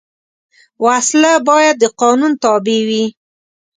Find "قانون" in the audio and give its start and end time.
2.01-2.31